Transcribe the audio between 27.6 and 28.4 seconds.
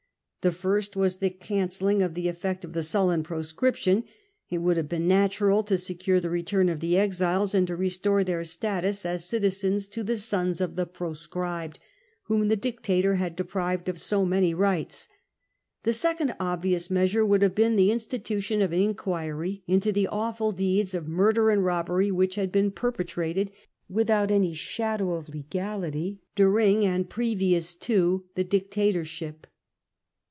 to